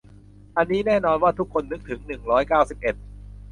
[0.57, 2.95] อันนี้แน่นอนว่าทุกคนนึกถึง หนึ่งร้อยเก้าสิบเอ็ด